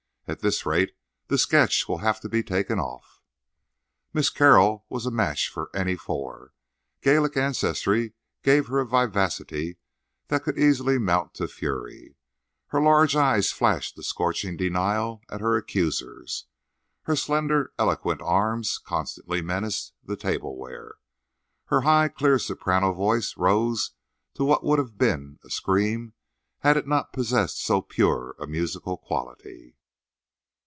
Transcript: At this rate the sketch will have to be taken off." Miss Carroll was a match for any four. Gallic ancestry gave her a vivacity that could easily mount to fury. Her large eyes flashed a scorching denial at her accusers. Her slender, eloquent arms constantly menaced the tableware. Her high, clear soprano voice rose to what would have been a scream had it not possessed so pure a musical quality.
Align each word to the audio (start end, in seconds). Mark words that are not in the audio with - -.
At 0.27 0.39
this 0.39 0.65
rate 0.65 0.95
the 1.27 1.37
sketch 1.37 1.89
will 1.89 1.97
have 1.97 2.21
to 2.21 2.29
be 2.29 2.41
taken 2.41 2.79
off." 2.79 3.21
Miss 4.13 4.29
Carroll 4.29 4.85
was 4.87 5.05
a 5.05 5.11
match 5.11 5.49
for 5.49 5.69
any 5.75 5.97
four. 5.97 6.53
Gallic 7.01 7.35
ancestry 7.35 8.13
gave 8.41 8.67
her 8.67 8.79
a 8.79 8.85
vivacity 8.85 9.77
that 10.29 10.43
could 10.45 10.57
easily 10.57 10.97
mount 10.97 11.33
to 11.33 11.49
fury. 11.49 12.15
Her 12.67 12.79
large 12.81 13.13
eyes 13.13 13.51
flashed 13.51 13.99
a 13.99 14.03
scorching 14.03 14.55
denial 14.55 15.21
at 15.29 15.41
her 15.41 15.57
accusers. 15.57 16.45
Her 17.01 17.17
slender, 17.17 17.73
eloquent 17.77 18.21
arms 18.21 18.77
constantly 18.77 19.41
menaced 19.41 19.95
the 20.01 20.15
tableware. 20.15 20.93
Her 21.65 21.81
high, 21.81 22.07
clear 22.07 22.39
soprano 22.39 22.93
voice 22.93 23.35
rose 23.35 23.91
to 24.35 24.45
what 24.45 24.63
would 24.63 24.79
have 24.79 24.97
been 24.97 25.39
a 25.43 25.49
scream 25.49 26.13
had 26.59 26.77
it 26.77 26.87
not 26.87 27.11
possessed 27.11 27.61
so 27.61 27.81
pure 27.81 28.37
a 28.39 28.47
musical 28.47 28.95
quality. 28.95 29.75